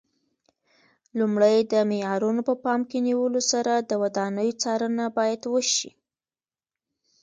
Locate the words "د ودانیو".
3.89-4.57